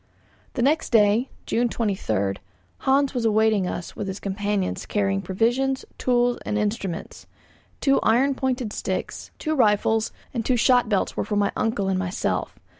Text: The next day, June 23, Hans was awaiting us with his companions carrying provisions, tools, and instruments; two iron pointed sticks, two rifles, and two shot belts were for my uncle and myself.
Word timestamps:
The 0.53 0.63
next 0.63 0.89
day, 0.91 1.29
June 1.45 1.69
23, 1.69 2.33
Hans 2.79 3.13
was 3.13 3.23
awaiting 3.23 3.67
us 3.67 3.95
with 3.95 4.07
his 4.07 4.19
companions 4.19 4.87
carrying 4.87 5.21
provisions, 5.21 5.85
tools, 5.99 6.39
and 6.43 6.57
instruments; 6.57 7.27
two 7.81 7.99
iron 8.01 8.33
pointed 8.33 8.73
sticks, 8.73 9.29
two 9.37 9.53
rifles, 9.53 10.11
and 10.33 10.43
two 10.43 10.57
shot 10.57 10.89
belts 10.89 11.15
were 11.15 11.23
for 11.23 11.35
my 11.35 11.51
uncle 11.55 11.87
and 11.87 11.99
myself. 11.99 12.57